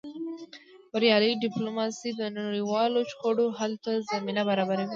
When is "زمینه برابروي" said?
4.11-4.87